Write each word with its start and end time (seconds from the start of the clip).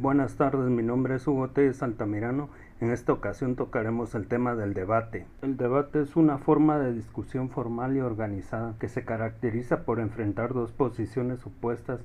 Buenas 0.00 0.36
tardes, 0.36 0.70
mi 0.70 0.82
nombre 0.82 1.16
es 1.16 1.26
Hugo 1.26 1.50
Telles 1.50 1.82
Altamirano. 1.82 2.48
En 2.80 2.90
esta 2.90 3.12
ocasión 3.12 3.54
tocaremos 3.54 4.14
el 4.14 4.28
tema 4.28 4.54
del 4.54 4.72
debate. 4.72 5.26
El 5.42 5.58
debate 5.58 6.00
es 6.00 6.16
una 6.16 6.38
forma 6.38 6.78
de 6.78 6.94
discusión 6.94 7.50
formal 7.50 7.94
y 7.94 8.00
organizada 8.00 8.76
que 8.80 8.88
se 8.88 9.04
caracteriza 9.04 9.82
por 9.84 10.00
enfrentar 10.00 10.54
dos 10.54 10.72
posiciones 10.72 11.44
opuestas 11.44 12.00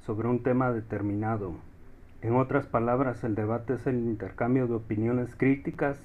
sobre 0.00 0.26
un 0.26 0.42
tema 0.42 0.72
determinado. 0.72 1.52
En 2.20 2.34
otras 2.34 2.66
palabras, 2.66 3.22
el 3.22 3.36
debate 3.36 3.74
es 3.74 3.86
el 3.86 3.94
intercambio 3.94 4.66
de 4.66 4.74
opiniones 4.74 5.36
críticas 5.36 6.02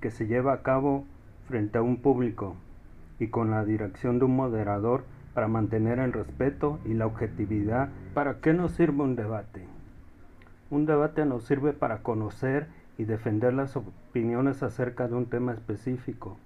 que 0.00 0.10
se 0.10 0.26
lleva 0.26 0.52
a 0.52 0.62
cabo 0.64 1.04
frente 1.46 1.78
a 1.78 1.82
un 1.82 1.98
público 1.98 2.56
y 3.20 3.28
con 3.28 3.52
la 3.52 3.64
dirección 3.64 4.18
de 4.18 4.24
un 4.24 4.34
moderador 4.34 5.04
para 5.32 5.46
mantener 5.46 6.00
el 6.00 6.12
respeto 6.12 6.80
y 6.84 6.94
la 6.94 7.06
objetividad. 7.06 7.90
¿Para 8.14 8.40
qué 8.40 8.52
nos 8.52 8.72
sirve 8.72 9.04
un 9.04 9.14
debate? 9.14 9.64
Un 10.72 10.86
debate 10.86 11.26
nos 11.26 11.44
sirve 11.44 11.74
para 11.74 11.98
conocer 11.98 12.66
y 12.96 13.04
defender 13.04 13.52
las 13.52 13.76
opiniones 13.76 14.62
acerca 14.62 15.06
de 15.06 15.14
un 15.14 15.26
tema 15.26 15.52
específico, 15.52 16.38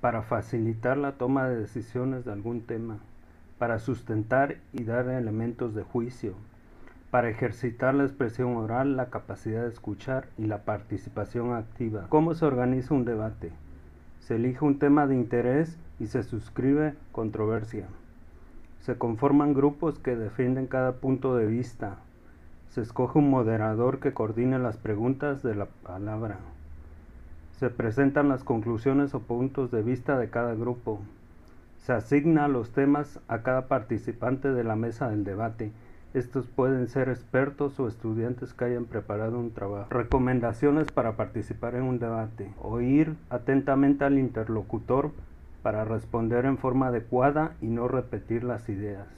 para 0.00 0.22
facilitar 0.22 0.96
la 0.96 1.14
toma 1.14 1.48
de 1.48 1.56
decisiones 1.56 2.24
de 2.24 2.30
algún 2.30 2.60
tema, 2.60 2.98
para 3.58 3.80
sustentar 3.80 4.58
y 4.72 4.84
dar 4.84 5.08
elementos 5.08 5.74
de 5.74 5.82
juicio, 5.82 6.34
para 7.10 7.30
ejercitar 7.30 7.96
la 7.96 8.04
expresión 8.04 8.54
oral, 8.54 8.96
la 8.96 9.10
capacidad 9.10 9.64
de 9.64 9.70
escuchar 9.70 10.28
y 10.38 10.46
la 10.46 10.58
participación 10.58 11.52
activa. 11.52 12.06
¿Cómo 12.10 12.34
se 12.34 12.46
organiza 12.46 12.94
un 12.94 13.04
debate? 13.04 13.50
Se 14.20 14.36
elige 14.36 14.64
un 14.64 14.78
tema 14.78 15.08
de 15.08 15.16
interés 15.16 15.76
y 15.98 16.06
se 16.06 16.22
suscribe 16.22 16.94
controversia. 17.10 17.88
Se 18.78 18.96
conforman 18.96 19.52
grupos 19.52 19.98
que 19.98 20.14
defienden 20.14 20.68
cada 20.68 20.92
punto 21.00 21.34
de 21.34 21.46
vista, 21.46 21.98
se 22.70 22.82
escoge 22.82 23.18
un 23.18 23.30
moderador 23.30 23.98
que 23.98 24.12
coordine 24.12 24.58
las 24.58 24.76
preguntas 24.76 25.42
de 25.42 25.54
la 25.54 25.66
palabra. 25.66 26.38
Se 27.58 27.70
presentan 27.70 28.28
las 28.28 28.44
conclusiones 28.44 29.14
o 29.14 29.20
puntos 29.20 29.70
de 29.70 29.82
vista 29.82 30.18
de 30.18 30.30
cada 30.30 30.54
grupo. 30.54 31.00
Se 31.78 31.92
asigna 31.92 32.46
los 32.46 32.70
temas 32.70 33.20
a 33.26 33.42
cada 33.42 33.68
participante 33.68 34.52
de 34.52 34.64
la 34.64 34.76
mesa 34.76 35.08
del 35.08 35.24
debate. 35.24 35.72
Estos 36.14 36.46
pueden 36.46 36.88
ser 36.88 37.08
expertos 37.08 37.80
o 37.80 37.88
estudiantes 37.88 38.54
que 38.54 38.66
hayan 38.66 38.84
preparado 38.84 39.38
un 39.38 39.52
trabajo. 39.52 39.88
Recomendaciones 39.90 40.92
para 40.92 41.16
participar 41.16 41.74
en 41.74 41.82
un 41.82 41.98
debate. 41.98 42.52
Oír 42.60 43.16
atentamente 43.30 44.04
al 44.04 44.18
interlocutor 44.18 45.10
para 45.62 45.84
responder 45.84 46.44
en 46.44 46.58
forma 46.58 46.88
adecuada 46.88 47.54
y 47.60 47.66
no 47.66 47.88
repetir 47.88 48.44
las 48.44 48.68
ideas. 48.68 49.08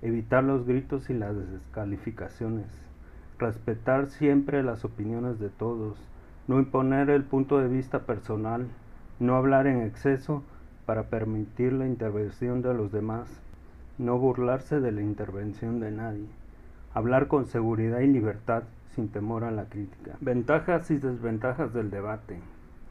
Evitar 0.00 0.44
los 0.44 0.66
gritos 0.66 1.10
y 1.10 1.14
las 1.14 1.36
descalificaciones 1.36 2.84
respetar 3.38 4.10
siempre 4.10 4.62
las 4.62 4.84
opiniones 4.84 5.38
de 5.38 5.48
todos, 5.48 5.96
no 6.46 6.58
imponer 6.58 7.10
el 7.10 7.24
punto 7.24 7.58
de 7.58 7.68
vista 7.68 8.00
personal, 8.00 8.68
no 9.18 9.36
hablar 9.36 9.66
en 9.66 9.82
exceso 9.82 10.42
para 10.86 11.04
permitir 11.04 11.72
la 11.72 11.86
intervención 11.86 12.62
de 12.62 12.74
los 12.74 12.92
demás, 12.92 13.28
no 13.98 14.18
burlarse 14.18 14.80
de 14.80 14.92
la 14.92 15.02
intervención 15.02 15.80
de 15.80 15.90
nadie, 15.90 16.26
hablar 16.92 17.28
con 17.28 17.46
seguridad 17.46 18.00
y 18.00 18.08
libertad 18.08 18.64
sin 18.94 19.08
temor 19.08 19.44
a 19.44 19.50
la 19.50 19.64
crítica. 19.64 20.16
Ventajas 20.20 20.90
y 20.90 20.98
desventajas 20.98 21.72
del 21.72 21.90
debate. 21.90 22.38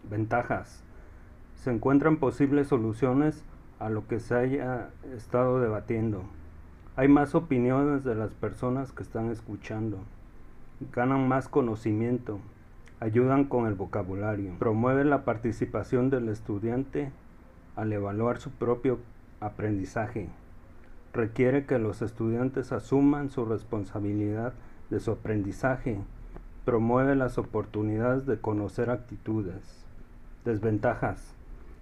Ventajas. 0.09 0.83
Se 1.55 1.71
encuentran 1.71 2.17
posibles 2.17 2.67
soluciones 2.67 3.45
a 3.79 3.89
lo 3.89 4.07
que 4.07 4.19
se 4.19 4.35
haya 4.35 4.89
estado 5.15 5.61
debatiendo. 5.61 6.23
Hay 6.95 7.07
más 7.07 7.35
opiniones 7.35 8.03
de 8.03 8.15
las 8.15 8.33
personas 8.33 8.91
que 8.91 9.03
están 9.03 9.31
escuchando 9.31 9.99
ganan 10.91 11.27
más 11.27 11.47
conocimiento, 11.47 12.39
ayudan 12.99 13.45
con 13.45 13.67
el 13.67 13.75
vocabulario, 13.75 14.53
promueven 14.59 15.09
la 15.09 15.25
participación 15.25 16.09
del 16.09 16.29
estudiante 16.29 17.11
al 17.75 17.91
evaluar 17.93 18.39
su 18.39 18.51
propio 18.51 18.99
aprendizaje, 19.39 20.29
requiere 21.13 21.65
que 21.65 21.79
los 21.79 22.01
estudiantes 22.01 22.71
asuman 22.71 23.29
su 23.29 23.45
responsabilidad 23.45 24.53
de 24.89 24.99
su 24.99 25.11
aprendizaje, 25.11 25.99
promueve 26.65 27.15
las 27.15 27.37
oportunidades 27.37 28.25
de 28.25 28.39
conocer 28.39 28.89
actitudes. 28.89 29.85
Desventajas. 30.45 31.35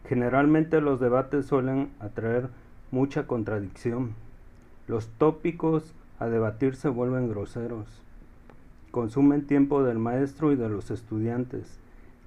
Generalmente 0.07 0.81
los 0.81 0.99
debates 0.99 1.45
suelen 1.45 1.91
atraer 1.99 2.49
mucha 2.89 3.27
contradicción. 3.27 4.15
Los 4.87 5.07
tópicos 5.09 5.93
a 6.19 6.27
debatir 6.27 6.75
se 6.75 6.89
vuelven 6.89 7.29
groseros 7.29 8.01
consumen 8.91 9.47
tiempo 9.47 9.83
del 9.83 9.97
maestro 9.97 10.51
y 10.51 10.55
de 10.57 10.69
los 10.69 10.91
estudiantes, 10.91 11.79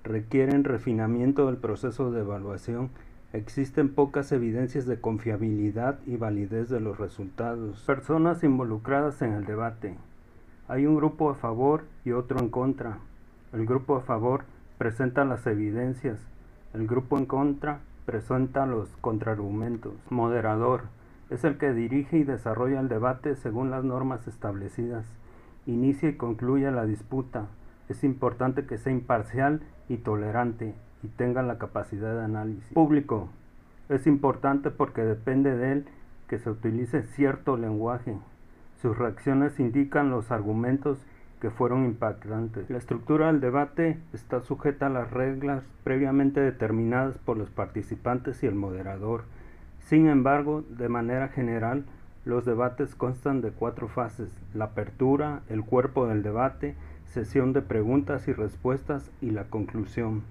requieren 0.03 0.65
refinamiento 0.65 1.47
del 1.47 1.59
proceso 1.59 2.11
de 2.11 2.21
evaluación, 2.21 2.91
existen 3.33 3.89
pocas 3.89 4.33
evidencias 4.33 4.87
de 4.87 5.01
confiabilidad 5.01 5.99
y 6.07 6.17
validez 6.17 6.69
de 6.71 6.81
los 6.81 6.99
resultados. 6.99 7.83
Personas 7.83 8.43
involucradas 8.43 9.21
en 9.23 9.35
el 9.35 9.45
debate. 9.45 9.97
Hay 10.69 10.87
un 10.87 10.97
grupo 10.97 11.31
a 11.31 11.35
favor 11.35 11.85
y 12.05 12.13
otro 12.13 12.39
en 12.39 12.49
contra. 12.49 12.99
El 13.53 13.67
grupo 13.67 13.97
a 13.97 14.01
favor 14.01 14.45
presenta 14.79 15.25
las 15.25 15.47
evidencias, 15.47 16.19
el 16.73 16.87
grupo 16.87 17.19
en 17.19 17.27
contra 17.27 17.81
presenta 18.07 18.67
los 18.67 18.89
contraargumentos. 19.01 19.95
Moderador 20.11 20.83
es 21.31 21.45
el 21.45 21.59
que 21.59 21.73
dirige 21.73 22.19
y 22.19 22.25
desarrolla 22.25 22.81
el 22.81 22.89
debate 22.89 23.37
según 23.37 23.71
las 23.71 23.85
normas 23.85 24.27
establecidas 24.27 25.05
inicia 25.67 26.09
y 26.09 26.17
concluya 26.17 26.71
la 26.71 26.87
disputa. 26.87 27.47
Es 27.89 28.05
importante 28.05 28.67
que 28.67 28.79
sea 28.79 28.93
imparcial 28.93 29.61
y 29.89 29.99
tolerante 29.99 30.75
y 31.03 31.09
tenga 31.09 31.43
la 31.43 31.59
capacidad 31.59 32.15
de 32.15 32.25
análisis. 32.25 32.73
Público. 32.73 33.29
Es 33.89 34.07
importante 34.07 34.71
porque 34.71 35.03
depende 35.03 35.57
de 35.57 35.73
él 35.73 35.85
que 36.29 36.39
se 36.39 36.51
utilice 36.51 37.03
cierto 37.03 37.57
lenguaje. 37.57 38.17
Sus 38.81 38.97
reacciones 38.97 39.61
indican 39.61 40.11
los 40.11 40.31
argumentos 40.31 40.99
que 41.41 41.51
fueron 41.51 41.85
impactantes. 41.85 42.71
La 42.71 42.79
estructura 42.79 43.27
del 43.27 43.41
debate 43.41 43.99
está 44.15 44.41
sujeta 44.41 44.87
a 44.87 44.91
las 44.91 45.11
reglas 45.11 45.63
previamente 45.83 46.41
determinadas 46.41 47.19
por 47.19 47.37
los 47.37 47.51
participantes 47.51 48.43
y 48.43 48.47
el 48.47 48.55
moderador. 48.55 49.25
Sin 49.81 50.09
embargo, 50.09 50.63
de 50.63 50.89
manera 50.89 51.29
general, 51.29 51.85
los 52.25 52.45
debates 52.45 52.95
constan 52.95 53.43
de 53.43 53.51
cuatro 53.51 53.89
fases, 53.89 54.31
la 54.55 54.67
apertura, 54.67 55.43
el 55.49 55.62
cuerpo 55.62 56.07
del 56.07 56.23
debate, 56.23 56.75
sesión 57.05 57.53
de 57.53 57.61
preguntas 57.61 58.29
y 58.29 58.33
respuestas 58.33 59.11
y 59.21 59.31
la 59.31 59.45
conclusión. 59.45 60.23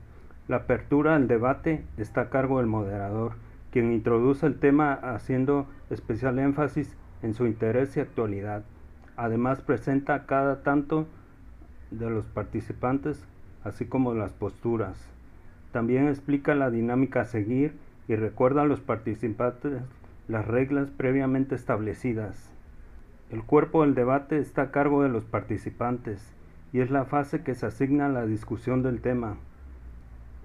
La 0.47 0.57
apertura 0.57 1.13
del 1.13 1.27
debate 1.27 1.83
está 1.97 2.21
a 2.21 2.29
cargo 2.29 2.57
del 2.57 2.67
moderador, 2.67 3.33
quien 3.71 3.93
introduce 3.93 4.45
el 4.45 4.59
tema 4.59 4.93
haciendo 4.93 5.67
especial 5.89 6.39
énfasis 6.39 6.95
en 7.21 7.33
su 7.33 7.45
interés 7.45 7.95
y 7.95 7.99
actualidad. 7.99 8.63
Además 9.15 9.61
presenta 9.61 10.25
cada 10.25 10.63
tanto 10.63 11.07
de 11.91 12.09
los 12.09 12.25
participantes, 12.25 13.23
así 13.63 13.85
como 13.85 14.15
las 14.15 14.33
posturas. 14.33 14.97
También 15.71 16.07
explica 16.07 16.55
la 16.55 16.71
dinámica 16.71 17.21
a 17.21 17.25
seguir 17.25 17.75
y 18.07 18.15
recuerda 18.15 18.63
a 18.63 18.65
los 18.65 18.81
participantes 18.81 19.81
las 20.27 20.47
reglas 20.47 20.89
previamente 20.89 21.55
establecidas. 21.55 22.49
El 23.29 23.43
cuerpo 23.43 23.81
del 23.81 23.95
debate 23.95 24.37
está 24.37 24.63
a 24.63 24.71
cargo 24.71 25.03
de 25.03 25.09
los 25.09 25.25
participantes 25.25 26.33
y 26.71 26.79
es 26.79 26.91
la 26.91 27.05
fase 27.05 27.43
que 27.43 27.55
se 27.55 27.65
asigna 27.65 28.05
a 28.05 28.09
la 28.09 28.25
discusión 28.25 28.83
del 28.83 29.01
tema. 29.01 29.37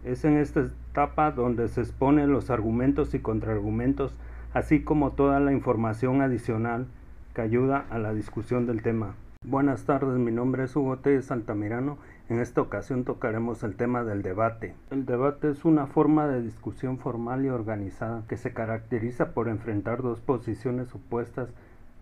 Es 0.04 0.24
en 0.24 0.36
esta 0.38 0.60
etapa 0.90 1.30
donde 1.30 1.68
se 1.68 1.80
exponen 1.80 2.32
los 2.32 2.50
argumentos 2.50 3.14
y 3.14 3.18
contraargumentos, 3.18 4.14
así 4.54 4.82
como 4.82 5.12
toda 5.12 5.40
la 5.40 5.52
información 5.52 6.22
adicional 6.22 6.86
que 7.34 7.42
ayuda 7.42 7.84
a 7.90 7.98
la 7.98 8.14
discusión 8.14 8.66
del 8.66 8.82
tema. 8.82 9.14
Buenas 9.44 9.84
tardes, 9.84 10.18
mi 10.18 10.32
nombre 10.32 10.64
es 10.64 10.74
Hugo 10.74 10.98
T. 10.98 11.20
Altamirano. 11.28 11.98
En 12.28 12.40
esta 12.40 12.60
ocasión 12.60 13.04
tocaremos 13.04 13.62
el 13.62 13.74
tema 13.76 14.04
del 14.04 14.20
debate. 14.20 14.74
El 14.90 15.06
debate 15.06 15.48
es 15.48 15.64
una 15.64 15.86
forma 15.86 16.26
de 16.26 16.42
discusión 16.42 16.98
formal 16.98 17.46
y 17.46 17.48
organizada 17.48 18.22
que 18.28 18.36
se 18.36 18.52
caracteriza 18.52 19.30
por 19.32 19.48
enfrentar 19.48 20.02
dos 20.02 20.20
posiciones 20.20 20.94
opuestas 20.94 21.48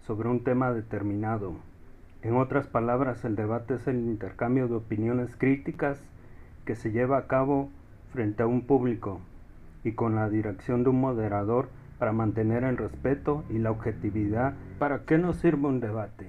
sobre 0.05 0.29
un 0.29 0.43
tema 0.43 0.73
determinado. 0.73 1.55
En 2.23 2.37
otras 2.37 2.67
palabras, 2.67 3.25
el 3.25 3.37
debate 3.37 3.75
es 3.75 3.87
el 3.87 3.99
intercambio 3.99 4.67
de 4.67 4.75
opiniones 4.75 5.37
críticas 5.37 6.03
que 6.65 6.75
se 6.75 6.91
lleva 6.91 7.19
a 7.19 7.29
cabo 7.29 7.69
frente 8.13 8.43
a 8.43 8.49
un 8.49 8.63
público 8.63 9.21
y 9.85 9.93
con 9.93 10.17
la 10.17 10.29
dirección 10.29 10.83
de 10.83 10.91
un 10.91 11.01
moderador 11.01 11.69
para 12.01 12.11
mantener 12.11 12.65
el 12.65 12.79
respeto 12.79 13.45
y 13.49 13.59
la 13.59 13.71
objetividad. 13.71 14.55
¿Para 14.81 15.05
qué 15.05 15.19
nos 15.19 15.37
sirve 15.37 15.69
un 15.69 15.79
debate? 15.79 16.27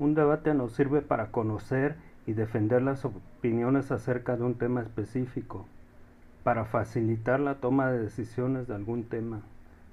Un 0.00 0.16
debate 0.16 0.54
nos 0.54 0.72
sirve 0.72 1.02
para 1.02 1.30
conocer 1.30 1.94
y 2.26 2.32
defender 2.32 2.82
las 2.82 3.04
opiniones 3.04 3.90
acerca 3.90 4.36
de 4.36 4.44
un 4.44 4.54
tema 4.54 4.82
específico, 4.82 5.66
para 6.42 6.64
facilitar 6.64 7.40
la 7.40 7.56
toma 7.56 7.90
de 7.90 8.00
decisiones 8.00 8.66
de 8.66 8.74
algún 8.74 9.04
tema, 9.04 9.42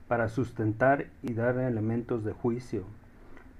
para 0.08 0.30
sustentar 0.30 1.08
y 1.22 1.34
dar 1.34 1.58
elementos 1.58 2.24
de 2.24 2.34
juicio, 2.34 2.84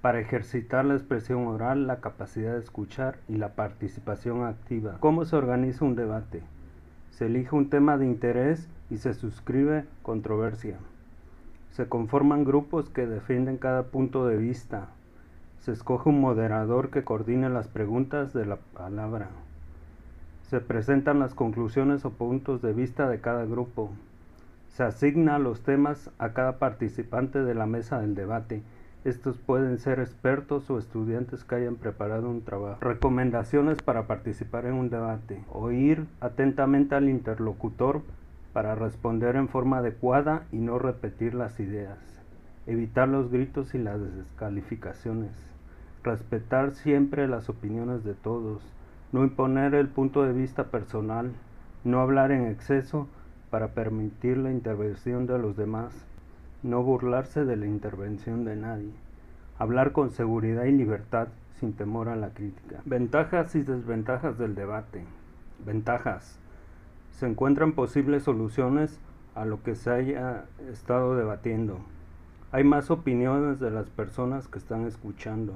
para 0.00 0.20
ejercitar 0.20 0.84
la 0.84 0.94
expresión 0.94 1.46
oral, 1.46 1.86
la 1.86 2.00
capacidad 2.00 2.54
de 2.54 2.60
escuchar 2.60 3.18
y 3.28 3.36
la 3.36 3.54
participación 3.54 4.44
activa. 4.44 4.96
¿Cómo 5.00 5.24
se 5.24 5.36
organiza 5.36 5.84
un 5.84 5.96
debate? 5.96 6.42
Se 7.10 7.26
elige 7.26 7.54
un 7.54 7.68
tema 7.68 7.98
de 7.98 8.06
interés 8.06 8.68
y 8.90 8.98
se 8.98 9.12
suscribe 9.12 9.84
controversia. 10.02 10.78
Se 11.72 11.88
conforman 11.88 12.44
grupos 12.44 12.90
que 12.90 13.06
defienden 13.06 13.58
cada 13.58 13.84
punto 13.84 14.26
de 14.26 14.36
vista. 14.36 14.88
Se 15.60 15.72
escoge 15.72 16.08
un 16.08 16.20
moderador 16.20 16.90
que 16.90 17.04
coordine 17.04 17.48
las 17.48 17.68
preguntas 17.68 18.32
de 18.32 18.46
la 18.46 18.56
palabra. 18.56 19.28
Se 20.42 20.60
presentan 20.60 21.18
las 21.18 21.34
conclusiones 21.34 22.04
o 22.04 22.10
puntos 22.10 22.62
de 22.62 22.72
vista 22.72 23.08
de 23.08 23.20
cada 23.20 23.44
grupo. 23.44 23.90
Se 24.68 24.82
asigna 24.82 25.38
los 25.38 25.60
temas 25.62 26.10
a 26.18 26.32
cada 26.32 26.58
participante 26.58 27.42
de 27.42 27.54
la 27.54 27.66
mesa 27.66 28.00
del 28.00 28.14
debate 28.14 28.62
estos 29.04 29.38
pueden 29.38 29.78
ser 29.78 30.00
expertos 30.00 30.68
o 30.70 30.78
estudiantes 30.78 31.44
que 31.44 31.54
hayan 31.54 31.76
preparado 31.76 32.28
un 32.28 32.42
trabajo. 32.42 32.78
Recomendaciones 32.80 33.80
para 33.80 34.06
participar 34.06 34.66
en 34.66 34.74
un 34.74 34.90
debate. 34.90 35.44
Oír 35.50 36.06
atentamente 36.20 36.96
al 36.96 37.08
interlocutor 37.08 38.02
para 38.52 38.74
responder 38.74 39.36
en 39.36 39.48
forma 39.48 39.78
adecuada 39.78 40.42
y 40.50 40.56
no 40.56 40.78
repetir 40.78 41.34
las 41.34 41.60
ideas. 41.60 42.17
Evitar 42.68 43.08
los 43.08 43.32
gritos 43.32 43.74
y 43.74 43.78
las 43.78 44.00
descalificaciones. 44.00 45.32
Respetar 46.04 46.76
siempre 46.76 47.26
las 47.26 47.48
opiniones 47.48 48.04
de 48.04 48.14
todos. 48.14 48.62
No 49.10 49.24
imponer 49.24 49.74
el 49.74 49.88
punto 49.88 50.22
de 50.22 50.32
vista 50.32 50.64
personal. 50.70 51.32
No 51.82 52.00
hablar 52.00 52.30
en 52.30 52.46
exceso 52.46 53.08
para 53.50 53.68
permitir 53.74 54.38
la 54.38 54.52
intervención 54.52 55.26
de 55.26 55.38
los 55.38 55.56
demás 55.56 56.06
no 56.62 56.82
burlarse 56.82 57.44
de 57.44 57.56
la 57.56 57.66
intervención 57.66 58.44
de 58.44 58.56
nadie, 58.56 58.92
hablar 59.58 59.92
con 59.92 60.10
seguridad 60.10 60.64
y 60.64 60.72
libertad 60.72 61.28
sin 61.60 61.72
temor 61.72 62.08
a 62.08 62.16
la 62.16 62.30
crítica. 62.30 62.80
Ventajas 62.84 63.54
y 63.54 63.62
desventajas 63.62 64.38
del 64.38 64.54
debate. 64.54 65.04
Ventajas. 65.64 66.38
Se 67.12 67.26
encuentran 67.26 67.72
posibles 67.72 68.24
soluciones 68.24 69.00
a 69.34 69.44
lo 69.44 69.62
que 69.62 69.74
se 69.74 69.90
haya 69.90 70.44
estado 70.70 71.16
debatiendo. 71.16 71.78
Hay 72.50 72.64
más 72.64 72.90
opiniones 72.90 73.60
de 73.60 73.70
las 73.70 73.88
personas 73.90 74.48
que 74.48 74.58
están 74.58 74.86
escuchando. 74.86 75.54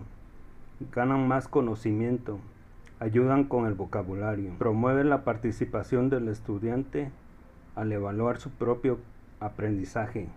Ganan 0.95 1.27
más 1.27 1.49
conocimiento. 1.49 2.39
Ayudan 3.01 3.45
con 3.45 3.67
el 3.67 3.75
vocabulario. 3.75 4.53
Promueve 4.59 5.05
la 5.05 5.25
participación 5.25 6.11
del 6.11 6.29
estudiante 6.29 7.11
al 7.75 7.93
evaluar 7.93 8.39
su 8.39 8.51
propio 8.51 8.99
aprendizaje 9.41 10.29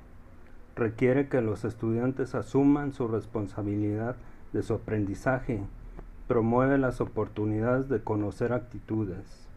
requiere 0.75 1.29
que 1.29 1.41
los 1.41 1.63
estudiantes 1.63 2.35
asuman 2.35 2.91
su 2.91 3.07
responsabilidad 3.07 4.17
de 4.51 4.61
su 4.61 4.73
aprendizaje, 4.73 5.61
promueve 6.27 6.77
las 6.77 7.01
oportunidades 7.01 7.87
de 7.87 8.01
conocer 8.01 8.51
actitudes. 8.51 9.47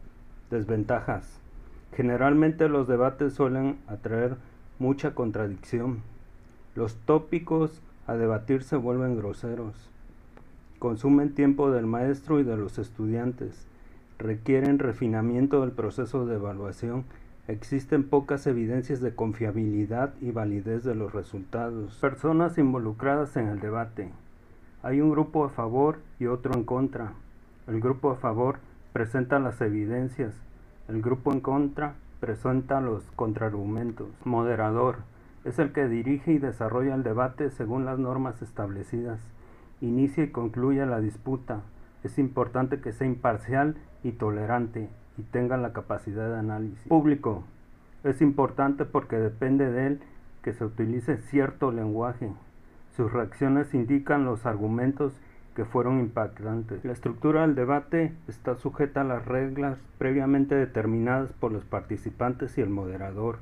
Desventajas. 0.50 1.40
Generalmente 1.94 2.68
los 2.68 2.86
debates 2.86 3.34
suelen 3.34 3.78
atraer 3.86 4.36
mucha 4.78 5.14
contradicción. 5.14 6.02
Los 6.78 6.94
tópicos 6.94 7.82
a 8.06 8.14
debatir 8.14 8.62
se 8.62 8.76
vuelven 8.76 9.16
groseros. 9.16 9.74
Consumen 10.78 11.34
tiempo 11.34 11.72
del 11.72 11.86
maestro 11.86 12.38
y 12.38 12.44
de 12.44 12.56
los 12.56 12.78
estudiantes. 12.78 13.66
Requieren 14.16 14.78
refinamiento 14.78 15.62
del 15.62 15.72
proceso 15.72 16.24
de 16.24 16.36
evaluación 16.36 17.04
Existen 17.48 18.08
pocas 18.08 18.46
evidencias 18.46 19.00
de 19.00 19.12
confiabilidad 19.12 20.14
y 20.20 20.30
validez 20.30 20.84
de 20.84 20.94
los 20.94 21.12
resultados. 21.12 21.96
Personas 21.96 22.58
involucradas 22.58 23.36
en 23.36 23.48
el 23.48 23.58
debate. 23.58 24.12
Hay 24.84 25.00
un 25.00 25.10
grupo 25.10 25.46
a 25.46 25.48
favor 25.48 25.98
y 26.20 26.26
otro 26.26 26.54
en 26.54 26.62
contra. 26.62 27.14
El 27.66 27.80
grupo 27.80 28.12
a 28.12 28.16
favor 28.16 28.60
presenta 28.92 29.40
las 29.40 29.60
evidencias. 29.62 30.32
El 30.86 31.02
grupo 31.02 31.32
en 31.32 31.40
contra 31.40 31.94
presenta 32.20 32.80
los 32.80 33.02
contraargumentos. 33.16 34.06
Moderador. 34.24 34.98
Es 35.44 35.58
el 35.58 35.72
que 35.72 35.88
dirige 35.88 36.32
y 36.32 36.38
desarrolla 36.38 36.94
el 36.94 37.02
debate 37.02 37.50
según 37.50 37.84
las 37.84 37.98
normas 37.98 38.42
establecidas. 38.42 39.20
Inicia 39.80 40.24
y 40.24 40.30
concluye 40.30 40.84
la 40.86 41.00
disputa. 41.00 41.62
Es 42.02 42.18
importante 42.18 42.80
que 42.80 42.92
sea 42.92 43.06
imparcial 43.06 43.76
y 44.02 44.12
tolerante 44.12 44.88
y 45.16 45.22
tenga 45.22 45.56
la 45.56 45.72
capacidad 45.72 46.28
de 46.28 46.38
análisis. 46.38 46.88
Público. 46.88 47.44
Es 48.04 48.22
importante 48.22 48.84
porque 48.84 49.16
depende 49.16 49.70
de 49.70 49.86
él 49.86 50.00
que 50.42 50.52
se 50.52 50.64
utilice 50.64 51.18
cierto 51.18 51.72
lenguaje. 51.72 52.30
Sus 52.96 53.12
reacciones 53.12 53.74
indican 53.74 54.24
los 54.24 54.46
argumentos 54.46 55.12
que 55.54 55.64
fueron 55.64 55.98
impactantes. 55.98 56.84
La 56.84 56.92
estructura 56.92 57.42
del 57.42 57.56
debate 57.56 58.12
está 58.28 58.54
sujeta 58.54 59.00
a 59.00 59.04
las 59.04 59.24
reglas 59.26 59.78
previamente 59.98 60.54
determinadas 60.54 61.32
por 61.32 61.50
los 61.50 61.64
participantes 61.64 62.56
y 62.58 62.60
el 62.60 62.70
moderador. 62.70 63.38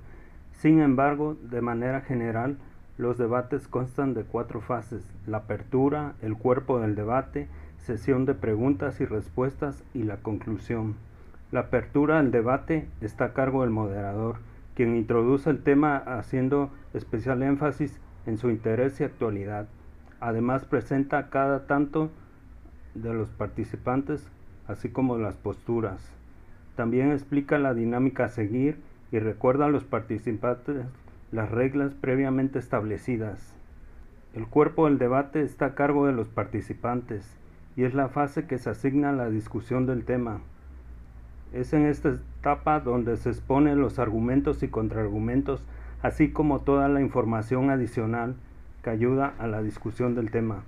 Sin 0.57 0.81
embargo, 0.81 1.37
de 1.43 1.61
manera 1.61 2.01
general, 2.01 2.57
los 2.97 3.19
debates 3.19 3.69
constan 3.69 4.15
de 4.15 4.25
cuatro 4.25 4.63
fases, 4.63 5.03
la 5.27 5.39
apertura, 5.39 6.15
el 6.23 6.37
cuerpo 6.37 6.81
del 6.81 6.95
debate, 6.95 7.49
sesión 7.77 8.25
de 8.25 8.35
preguntas 8.35 9.01
y 9.01 9.05
respuestas 9.05 9.85
y 9.93 10.05
la 10.05 10.17
conclusión. 10.17 10.95
La 11.53 11.61
apertura 11.61 12.19
al 12.19 12.31
debate 12.31 12.89
está 13.03 13.27
a 13.27 13.33
cargo 13.35 13.61
del 13.61 13.71
moderador, 13.71 14.37
quien 14.75 14.97
introduce 14.97 15.51
el 15.51 15.63
tema 15.63 15.97
haciendo 15.97 16.71
especial 16.95 17.43
énfasis 17.43 18.01
en 18.25 18.39
su 18.39 18.51
interés 18.51 18.99
y 19.01 19.05
actualidad. 19.05 19.69
Además 20.21 20.65
presenta 20.65 21.29
cada 21.29 21.67
tanto 21.67 22.11
de 22.95 23.13
los 23.13 23.29
participantes, 23.29 24.27
así 24.67 24.89
como 24.89 25.19
las 25.19 25.37
posturas. 25.37 26.01
También 26.77 27.13
explica 27.13 27.59
la 27.59 27.75
dinámica 27.75 28.25
a 28.25 28.29
seguir 28.31 28.79
y 29.13 29.19
recuerda 29.19 29.67
a 29.67 29.71
los 29.71 29.85
participantes 29.85 30.85
las 31.33 31.51
reglas 31.51 31.95
previamente 31.95 32.59
establecidas. 32.59 33.55
El 34.35 34.47
cuerpo 34.47 34.87
del 34.87 34.99
debate 34.99 35.43
está 35.43 35.67
a 35.67 35.75
cargo 35.75 36.07
de 36.07 36.13
los 36.13 36.29
participantes 36.29 37.37
y 37.77 37.85
es 37.85 37.95
la 37.95 38.09
fase 38.09 38.47
que 38.47 38.59
se 38.59 38.71
asigna 38.71 39.11
a 39.11 39.13
la 39.13 39.31
discusión 39.31 39.87
del 39.87 40.05
tema. 40.05 40.41
Es 41.53 41.73
en 41.73 41.87
esta 41.87 42.19
etapa 42.41 42.81
donde 42.81 43.17
se 43.17 43.31
exponen 43.31 43.81
los 43.81 43.99
argumentos 43.99 44.63
y 44.63 44.69
contraargumentos, 44.69 45.67
así 46.03 46.31
como 46.31 46.61
toda 46.61 46.89
la 46.89 47.01
información 47.01 47.71
adicional 47.71 48.35
que 48.83 48.91
ayuda 48.91 49.33
a 49.39 49.47
la 49.47 49.63
discusión 49.63 50.15
del 50.15 50.31
tema. 50.31 50.65